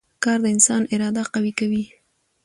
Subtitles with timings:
[0.23, 1.83] کار د انسان اراده قوي کوي